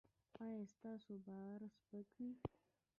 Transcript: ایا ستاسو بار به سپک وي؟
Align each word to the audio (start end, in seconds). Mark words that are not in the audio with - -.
ایا 0.45 0.63
ستاسو 0.73 1.13
بار 1.25 1.59
به 1.63 1.67
سپک 1.75 2.07
وي؟ 2.19 2.31